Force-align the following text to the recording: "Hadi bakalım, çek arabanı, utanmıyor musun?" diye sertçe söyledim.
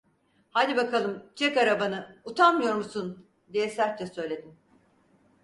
"Hadi 0.49 0.77
bakalım, 0.77 1.23
çek 1.35 1.57
arabanı, 1.57 2.17
utanmıyor 2.25 2.75
musun?" 2.75 3.25
diye 3.53 3.69
sertçe 3.69 4.07
söyledim. 4.07 4.57